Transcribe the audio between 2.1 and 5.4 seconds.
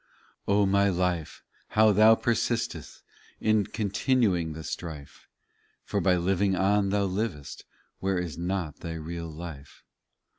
persistest In continuing the strife,